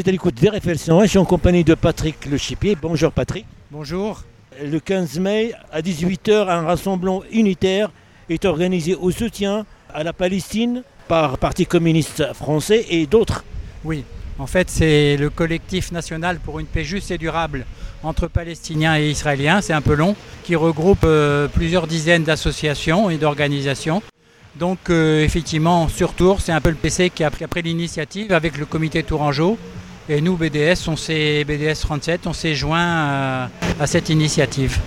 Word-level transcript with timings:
Êtes 0.00 0.08
à 0.08 0.12
l'écoute 0.12 0.36
des 0.36 0.48
réflexions. 0.48 1.02
Je 1.02 1.08
suis 1.08 1.18
en 1.18 1.26
compagnie 1.26 1.62
de 1.62 1.74
Patrick 1.74 2.24
Le 2.24 2.38
Chipier. 2.38 2.74
Bonjour 2.74 3.12
Patrick. 3.12 3.44
Bonjour. 3.70 4.22
Le 4.64 4.80
15 4.80 5.18
mai 5.18 5.52
à 5.70 5.82
18h, 5.82 6.48
un 6.48 6.62
rassemblement 6.62 7.22
unitaire 7.30 7.90
est 8.30 8.46
organisé 8.46 8.94
au 8.94 9.10
soutien 9.10 9.66
à 9.92 10.02
la 10.02 10.14
Palestine 10.14 10.84
par 11.06 11.36
Parti 11.36 11.66
communiste 11.66 12.32
français 12.32 12.86
et 12.88 13.06
d'autres. 13.06 13.44
Oui, 13.84 14.04
en 14.38 14.46
fait 14.46 14.70
c'est 14.70 15.18
le 15.18 15.28
collectif 15.28 15.92
national 15.92 16.38
pour 16.38 16.60
une 16.60 16.66
paix 16.66 16.82
juste 16.84 17.10
et 17.10 17.18
durable 17.18 17.66
entre 18.02 18.26
Palestiniens 18.26 18.98
et 18.98 19.10
Israéliens, 19.10 19.60
c'est 19.60 19.74
un 19.74 19.82
peu 19.82 19.92
long, 19.92 20.16
qui 20.44 20.56
regroupe 20.56 21.04
euh, 21.04 21.46
plusieurs 21.46 21.86
dizaines 21.86 22.24
d'associations 22.24 23.10
et 23.10 23.18
d'organisations. 23.18 24.00
Donc 24.58 24.88
euh, 24.88 25.22
effectivement, 25.22 25.88
sur 25.88 26.14
Tours, 26.14 26.40
c'est 26.40 26.52
un 26.52 26.60
peu 26.62 26.70
le 26.70 26.76
PC 26.76 27.10
qui 27.10 27.22
a 27.22 27.30
pris 27.30 27.62
l'initiative 27.62 28.32
avec 28.32 28.56
le 28.56 28.64
comité 28.64 29.02
Tourangeau. 29.02 29.58
Et 30.08 30.20
nous, 30.20 30.36
BDS, 30.36 30.88
on 30.88 30.96
s'est, 30.96 31.44
BDS 31.44 31.80
37, 31.82 32.26
on 32.26 32.32
s'est 32.32 32.54
joint 32.54 32.80
à, 32.82 33.50
à 33.78 33.86
cette 33.86 34.08
initiative. 34.08 34.78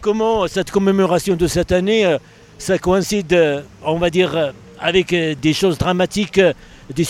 Comment 0.00 0.46
cette 0.46 0.70
commémoration 0.70 1.34
de 1.34 1.46
cette 1.48 1.72
année, 1.72 2.06
euh, 2.06 2.18
ça 2.58 2.78
coïncide, 2.78 3.32
euh, 3.32 3.62
on 3.84 3.98
va 3.98 4.10
dire, 4.10 4.36
euh, 4.36 4.52
avec 4.78 5.12
euh, 5.12 5.34
des 5.34 5.52
choses 5.52 5.78
dramatiques, 5.78 6.38
euh, 6.38 6.52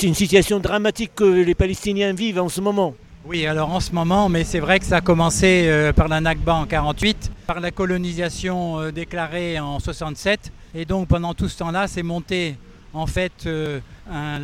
une 0.02 0.14
situation 0.14 0.58
dramatique 0.60 1.12
que 1.14 1.24
les 1.24 1.54
Palestiniens 1.54 2.14
vivent 2.14 2.40
en 2.40 2.48
ce 2.48 2.60
moment? 2.62 2.94
Oui, 3.26 3.46
alors 3.46 3.70
en 3.70 3.80
ce 3.80 3.92
moment, 3.92 4.30
mais 4.30 4.44
c'est 4.44 4.60
vrai 4.60 4.78
que 4.78 4.86
ça 4.86 4.96
a 4.96 5.00
commencé 5.02 5.64
euh, 5.66 5.92
par 5.92 6.08
la 6.08 6.20
Nakba 6.22 6.54
en 6.54 6.64
48, 6.64 7.30
par 7.46 7.60
la 7.60 7.70
colonisation 7.70 8.80
euh, 8.80 8.90
déclarée 8.90 9.58
en 9.60 9.78
67, 9.78 10.50
et 10.74 10.86
donc 10.86 11.08
pendant 11.08 11.34
tout 11.34 11.48
ce 11.48 11.58
temps-là, 11.58 11.86
c'est 11.88 12.02
monté 12.02 12.56
en 12.94 13.06
fait 13.06 13.46
euh, 13.46 13.80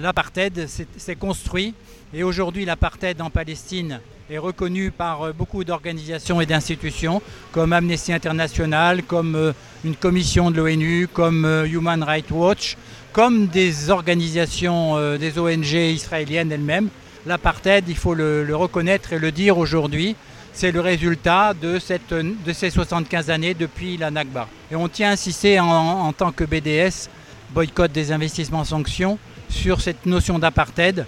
l'apartheid, 0.01 0.67
s'est- 0.69 1.17
construit, 1.17 1.75
et 2.13 2.23
aujourd'hui 2.23 2.65
l'apartheid 2.65 3.21
en 3.21 3.31
Palestine 3.31 4.01
est 4.31 4.39
reconnu 4.39 4.91
par 4.91 5.23
euh, 5.23 5.33
beaucoup 5.33 5.65
d'organisations 5.65 6.41
et 6.41 6.47
d'institutions, 6.47 7.23
comme 7.53 7.73
Amnesty 7.73 8.13
International, 8.13 9.03
comme 9.03 9.35
euh, 9.35 9.53
une 9.85 9.97
commission 9.97 10.51
de 10.51 10.57
l'ONU, 10.57 11.09
comme 11.09 11.65
Human 11.67 12.03
Rights 12.03 12.31
Watch, 12.31 12.77
comme 13.13 13.47
des 13.47 13.91
organisations, 13.91 15.17
des 15.19 15.39
ONG 15.39 15.73
israéliennes 15.73 16.51
elles-mêmes 16.51 16.89
l'apartheid, 17.27 17.85
il 17.89 17.97
faut 17.97 18.15
le, 18.15 18.47
reconnaître 18.55 19.13
et 19.13 19.19
le 19.19 19.33
dire 19.33 19.59
aujourd'hui, 19.59 20.17
c'est 20.53 20.73
le 20.73 20.81
résultat 20.81 21.55
de, 21.55 21.79
ces 21.79 22.71
75 22.71 23.31
années 23.31 23.55
depuis 23.55 23.97
la 23.97 24.11
Nakba. 24.11 24.49
Et 24.71 24.77
on 24.77 24.89
tient 24.89 25.11
à 25.11 25.13
insister 25.13 25.59
en 25.61 26.13
tant 26.13 26.33
que 26.33 26.45
BDS, 26.45 27.09
boycott 27.55 27.93
des 27.93 28.13
investissements 28.13 28.65
sanctions, 28.65 29.19
sur 29.49 29.81
cette 29.81 30.05
notion 30.07 30.39
d'apartheid, 30.39 31.07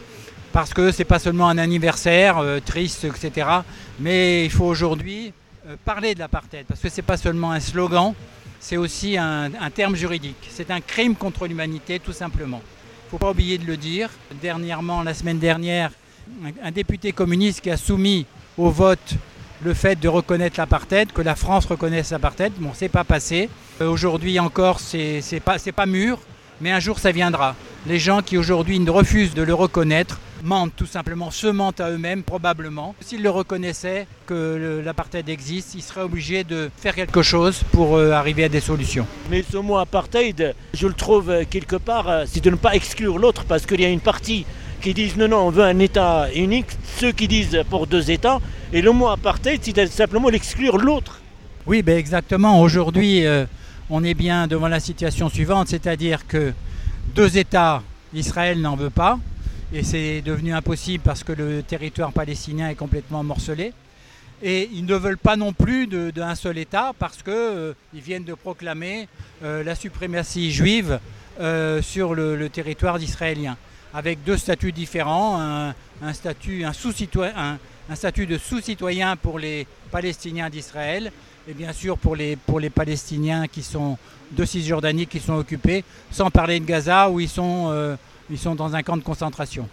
parce 0.53 0.73
que 0.73 0.93
c'est 0.93 1.05
pas 1.05 1.19
seulement 1.19 1.49
un 1.49 1.59
anniversaire 1.59 2.39
euh, 2.39 2.61
triste, 2.65 3.05
etc., 3.05 3.49
mais 3.99 4.45
il 4.45 4.51
faut 4.51 4.65
aujourd'hui 4.65 5.33
euh, 5.67 5.77
parler 5.85 6.15
de 6.15 6.21
l'apartheid, 6.21 6.65
parce 6.67 6.81
que 6.81 6.89
c'est 6.89 7.03
pas 7.03 7.17
seulement 7.17 7.51
un 7.51 7.61
slogan, 7.61 8.15
c'est 8.61 8.77
aussi 8.77 9.19
un, 9.19 9.51
terme 9.75 9.95
juridique. 9.95 10.49
C'est 10.51 10.71
un 10.71 10.81
crime 10.81 11.15
contre 11.15 11.47
l'humanité, 11.47 11.99
tout 11.99 12.13
simplement. 12.13 12.63
Il 13.07 13.11
faut 13.11 13.19
pas 13.19 13.31
oublier 13.31 13.59
de 13.59 13.67
le 13.67 13.77
dire. 13.77 14.11
Dernièrement, 14.41 15.03
la 15.03 15.15
semaine 15.15 15.39
dernière, 15.39 15.91
un, 16.63 16.71
député 16.71 17.13
communiste 17.13 17.61
qui 17.61 17.71
a 17.71 17.77
soumis 17.77 18.27
au 18.57 18.71
vote 18.71 19.15
le 19.63 19.75
fait 19.75 20.01
de 20.01 20.09
reconnaître 20.09 20.59
l'apartheid, 20.59 21.13
que 21.13 21.23
la 21.23 21.35
France 21.35 21.67
reconnaisse 21.67 22.11
l'apartheid. 22.11 22.53
Bon, 22.59 22.71
c'est 22.75 22.89
pas 22.89 23.05
passé. 23.05 23.49
Euh, 23.81 23.89
aujourd'hui 23.89 24.41
encore, 24.41 24.81
c'est 24.81 25.23
pas, 25.45 25.59
pas 25.59 25.87
mûr, 25.87 26.19
mais 26.61 26.73
un 26.73 26.81
jour 26.81 26.99
ça 26.99 27.13
viendra. 27.13 27.55
Les 27.87 27.99
gens 27.99 28.23
qui 28.23 28.37
aujourd'hui 28.37 28.79
ne 28.79 28.91
refusent 28.91 29.35
de 29.35 29.43
le 29.43 29.55
reconnaître 29.55 30.19
mentent 30.43 30.75
tout 30.77 30.87
simplement, 30.87 31.31
se 31.31 31.47
mentent 31.47 31.81
à 31.81 31.91
eux-mêmes 31.91 32.23
probablement. 32.23 32.95
S'ils 33.01 33.23
le 33.23 33.31
reconnaissaient 33.31 34.07
que 34.27 34.83
l'apartheid 34.85 35.29
existe, 35.29 35.75
ils 35.75 35.83
seraient 35.83 36.03
obligés 36.03 36.45
de 36.45 36.71
faire 36.77 36.95
quelque 36.95 37.23
chose 37.23 37.63
pour 37.73 37.97
euh, 37.97 38.13
arriver 38.13 38.45
à 38.45 38.49
des 38.49 38.61
solutions. 38.61 39.07
Mais 39.31 39.45
ce 39.51 39.57
mot 39.57 39.79
apartheid, 39.79 40.55
je 40.75 40.87
le 40.87 40.95
trouve 40.95 41.31
euh, 41.31 41.45
quelque 41.49 41.77
part, 41.77 42.09
euh, 42.09 42.25
c'est 42.27 42.43
de 42.43 42.51
ne 42.51 42.57
pas 42.57 42.75
exclure 42.75 43.19
l'autre 43.19 43.45
parce 43.45 43.67
qu'il 43.67 43.81
y 43.81 43.85
a 43.85 43.89
une 43.89 44.01
partie 44.01 44.45
qui 44.81 44.95
disent 44.95 45.17
non, 45.17 45.29
non, 45.29 45.39
on 45.39 45.51
veut 45.51 45.65
un 45.65 45.79
État 45.79 46.29
unique, 46.35 46.67
ceux 46.99 47.13
qui 47.13 47.29
disent 47.29 47.63
pour 47.71 47.87
deux 47.87 48.11
États, 48.11 48.41
et 48.73 48.83
le 48.83 48.93
mot 48.93 49.09
apartheid, 49.09 49.61
c'est 49.63 49.87
simplement 49.87 50.29
l'exclure 50.29 50.77
l'autre. 50.79 51.21
Oui, 51.67 51.83
ben 51.83 51.99
exactement. 51.99 52.61
Aujourd'hui, 52.61 53.27
euh, 53.27 53.45
on 53.91 54.03
est 54.05 54.15
bien 54.15 54.47
devant 54.47 54.69
la 54.69 54.81
situation 54.81 55.29
suivante, 55.29 55.69
c'est-à-dire 55.69 56.27
que 56.27 56.53
deux 57.15 57.39
États, 57.39 57.83
Israël 58.15 58.61
n'en 58.61 58.77
veut 58.77 58.91
pas, 58.91 59.19
et 59.73 59.83
c'est 59.83 60.23
devenu 60.23 60.53
impossible 60.53 61.03
parce 61.05 61.25
que 61.25 61.33
le 61.33 61.63
territoire 61.63 62.13
palestinien 62.13 62.69
est 62.69 62.75
complètement 62.75 63.23
morcelé. 63.23 63.73
Et 64.43 64.69
ils 64.73 64.85
ne 64.85 64.95
veulent 64.95 65.19
pas 65.19 65.37
non 65.37 65.53
plus 65.53 65.87
d'un 65.87 66.35
seul 66.35 66.59
État 66.59 66.93
parce 66.99 67.23
qu'ils 67.23 67.75
viennent 67.95 68.25
de 68.25 68.35
proclamer 68.35 69.09
euh, 69.43 69.65
la 69.65 69.75
suprématie 69.75 70.53
juive 70.53 71.01
euh, 71.41 71.81
sur 71.81 72.15
le, 72.15 72.37
le 72.37 72.49
territoire 72.51 72.99
d'israélien, 72.99 73.57
avec 73.97 74.23
deux 74.25 74.37
statuts 74.37 74.73
différents, 74.73 75.41
un, 75.41 76.13
statut, 76.13 76.61
de 78.27 78.37
sous-citoyen 78.37 79.17
pour 79.17 79.39
les 79.39 79.67
Palestiniens 79.91 80.51
d'Israël 80.51 81.11
et 81.49 81.55
bien 81.55 81.73
sûr 81.73 81.97
pour 81.97 82.15
les, 82.15 82.37
Palestiniens 82.75 83.49
qui 83.49 83.63
sont 83.63 83.97
de 84.33 84.45
Cisjordanie 84.45 85.07
qui 85.07 85.19
sont 85.19 85.33
occupés, 85.33 85.83
sans 86.11 86.31
parler 86.31 86.61
de 86.61 86.67
Gaza 86.67 87.09
où 87.09 87.21
ils 87.21 87.29
sont, 87.29 87.71
euh, 87.71 87.97
dans 88.45 88.77
un 88.77 88.83
camp 88.83 88.99
de 88.99 89.03
concentration. 89.03 89.67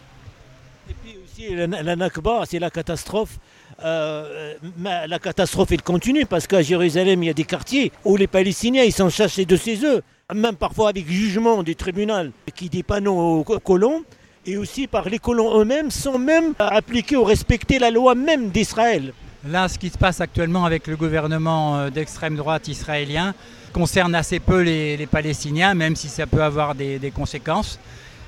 Et 0.90 0.94
puis 0.94 1.18
aussi, 1.22 1.54
la 1.56 1.96
Nakba, 1.98 2.44
c'est 2.46 2.60
la 2.60 2.70
catastrophe. 2.70 3.38
Euh, 3.84 4.54
la 4.84 5.20
catastrophe, 5.20 5.72
continue 5.84 6.26
parce 6.26 6.48
qu'à 6.48 6.62
Jérusalem, 6.62 7.24
il 7.24 7.28
y 7.28 7.30
a 7.30 7.34
des 7.34 7.44
quartiers 7.44 7.92
où 8.06 8.16
les 8.16 8.28
Palestiniens, 8.28 8.84
ils 8.84 8.94
sont 8.94 9.10
chassés 9.10 9.46
de 9.46 9.56
chez 9.58 9.84
eux, 9.86 10.02
même 10.34 10.56
parfois 10.56 10.90
avec 10.90 11.08
jugement 11.10 11.64
du 11.64 11.76
tribunal 11.76 12.32
qui 12.56 12.70
dit 12.70 12.84
pas 12.84 13.00
aux 13.02 13.44
co- 13.44 13.60
colons, 13.60 14.04
et 14.46 14.58
aussi 14.58 14.88
par 14.88 15.10
les 15.10 15.20
colons 15.20 15.60
eux-mêmes, 15.60 15.90
sans 15.90 16.18
même 16.18 16.54
appliquer 16.60 17.16
ou 17.16 17.24
respecter 17.24 17.80
la 17.80 17.90
loi 17.92 18.14
même 18.16 18.50
d'Israël. 18.50 19.14
Là, 19.48 19.68
ce 19.68 19.78
qui 19.78 19.90
se 19.90 19.98
passe 19.98 20.22
actuellement 20.22 20.66
avec 20.66 20.88
le 20.88 20.96
gouvernement 20.96 21.78
euh, 21.78 21.90
d'extrême 21.90 22.36
droite 22.36 22.68
israélien 22.68 23.34
concerne 23.74 24.16
assez 24.16 24.40
peu 24.40 24.62
les, 24.62 24.96
les 24.98 25.08
Palestiniens, 25.08 25.74
même 25.74 25.96
si 25.96 26.08
ça 26.08 26.28
peut 26.28 26.44
avoir 26.44 26.76
des 26.76 27.12
conséquences. 27.14 27.80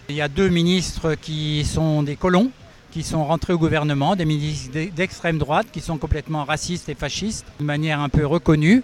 Il 0.09 0.15
y 0.15 0.21
a 0.21 0.27
deux 0.27 0.49
ministres 0.49 1.15
qui 1.15 1.63
sont 1.65 2.03
des 2.03 2.15
colons, 2.15 2.49
qui 2.95 3.03
sont 3.03 3.25
rentrés 3.25 3.51
au 3.51 3.57
gouvernement, 3.57 4.15
des 4.15 4.23
ministres 4.23 4.71
d'e- 4.71 4.89
d'extrême 4.89 5.37
droite, 5.37 5.67
qui 5.69 5.81
sont 5.81 5.97
complètement 5.97 6.45
racistes 6.45 6.87
et 6.87 6.95
fascistes, 6.95 7.45
de 7.59 7.65
manière 7.65 7.99
un 7.99 8.07
peu 8.07 8.25
reconnue. 8.25 8.83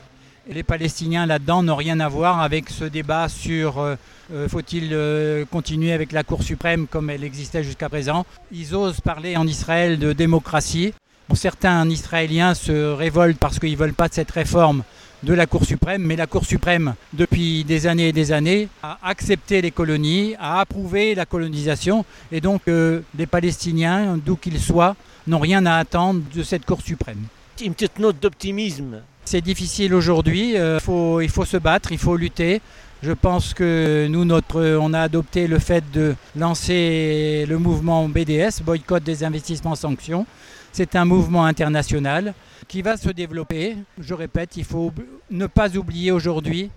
Et 0.49 0.53
les 0.53 0.63
Palestiniens 0.63 1.25
là-dedans 1.25 1.63
n'ont 1.63 1.77
rien 1.77 1.97
à 2.01 2.09
voir 2.09 2.41
avec 2.41 2.69
ce 2.69 2.83
débat 2.83 3.29
sur 3.29 3.79
euh, 3.79 3.95
euh, 4.33 4.49
faut-il 4.49 4.89
euh, 4.91 5.45
continuer 5.49 5.93
avec 5.93 6.11
la 6.11 6.23
Cour 6.23 6.43
suprême 6.43 6.87
comme 6.87 7.09
elle 7.09 7.23
existait 7.23 7.63
jusqu'à 7.63 7.87
présent. 7.87 8.25
Ils 8.51 8.75
osent 8.75 8.99
parler 8.99 9.37
en 9.37 9.47
Israël 9.47 9.97
de 9.97 10.11
démocratie. 10.11 10.93
Certains 11.33 11.89
Israéliens 11.89 12.53
se 12.53 12.91
révoltent 12.91 13.37
parce 13.37 13.59
qu'ils 13.59 13.71
ne 13.71 13.77
veulent 13.77 13.93
pas 13.93 14.09
de 14.09 14.13
cette 14.13 14.31
réforme 14.31 14.83
de 15.23 15.33
la 15.33 15.45
Cour 15.45 15.65
suprême, 15.65 16.03
mais 16.03 16.15
la 16.15 16.27
Cour 16.27 16.45
suprême, 16.45 16.95
depuis 17.13 17.63
des 17.63 17.87
années 17.87 18.09
et 18.09 18.13
des 18.13 18.31
années, 18.31 18.67
a 18.81 18.97
accepté 19.03 19.61
les 19.61 19.71
colonies, 19.71 20.35
a 20.39 20.59
approuvé 20.61 21.15
la 21.15 21.25
colonisation, 21.25 22.05
et 22.31 22.41
donc 22.41 22.63
euh, 22.67 23.01
les 23.17 23.27
Palestiniens, 23.27 24.17
d'où 24.17 24.35
qu'ils 24.35 24.59
soient, 24.59 24.95
n'ont 25.27 25.39
rien 25.39 25.65
à 25.65 25.75
attendre 25.75 26.21
de 26.33 26.43
cette 26.43 26.65
Cour 26.65 26.81
suprême. 26.81 27.23
Une 27.63 27.73
petite 27.73 27.99
note 27.99 28.19
d'optimisme. 28.19 29.01
C'est 29.25 29.41
difficile 29.41 29.93
aujourd'hui, 29.93 30.57
euh, 30.57 30.79
faut- 30.79 31.21
il 31.21 31.29
faut 31.29 31.45
se 31.45 31.57
battre, 31.57 31.91
il 31.91 31.97
faut 31.97 32.15
lutter. 32.17 32.61
Je 33.03 33.11
pense 33.13 33.53
que 33.53 34.07
nous, 34.09 34.25
notre, 34.25 34.77
on 34.79 34.93
a 34.93 34.99
adopté 35.01 35.47
le 35.47 35.57
fait 35.59 35.83
de 35.91 36.15
lancer 36.35 37.45
le 37.47 37.57
mouvement 37.57 38.07
BDS, 38.07 38.61
boycott 38.63 39.03
des 39.03 39.23
investissements 39.23 39.75
sanctions. 39.75 40.25
C'est 40.71 40.95
un 40.95 41.05
mouvement 41.05 41.45
international 41.45 42.33
qui 42.67 42.81
va 42.81 42.97
se 42.97 43.09
développer. 43.09 43.75
Je 43.99 44.13
répète, 44.13 44.55
il 44.57 44.63
faut 44.65 44.93
ne 45.29 45.47
pas 45.47 45.75
oublier 45.77 46.11
aujourd'hui 46.11 46.69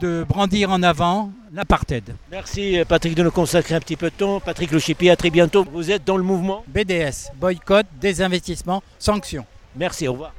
de 0.00 0.24
brandir 0.28 0.70
en 0.70 0.82
avant 0.82 1.30
l'apartheid. 1.52 2.14
Merci 2.30 2.78
Patrick 2.88 3.14
de 3.14 3.22
nous 3.22 3.30
consacrer 3.30 3.74
un 3.74 3.80
petit 3.80 3.96
peu 3.96 4.10
de 4.10 4.14
temps. 4.14 4.40
Patrick 4.40 4.70
Le 4.72 4.78
Chipi, 4.78 5.10
à 5.10 5.16
très 5.16 5.30
bientôt. 5.30 5.66
Vous 5.72 5.90
êtes 5.90 6.04
dans 6.04 6.16
le 6.16 6.22
mouvement. 6.22 6.64
BDS, 6.68 7.30
boycott 7.38 7.86
des 8.00 8.20
investissements 8.22 8.82
sanctions. 8.98 9.44
Merci, 9.76 10.06
au 10.08 10.12
revoir. 10.12 10.32